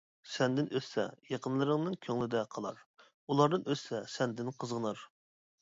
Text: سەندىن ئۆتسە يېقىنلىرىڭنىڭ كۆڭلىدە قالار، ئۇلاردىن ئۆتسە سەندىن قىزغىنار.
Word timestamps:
سەندىن 0.35 0.69
ئۆتسە 0.77 1.03
يېقىنلىرىڭنىڭ 1.33 1.99
كۆڭلىدە 2.07 2.41
قالار، 2.57 2.81
ئۇلاردىن 3.35 3.69
ئۆتسە 3.71 4.03
سەندىن 4.15 4.55
قىزغىنار. 4.57 5.09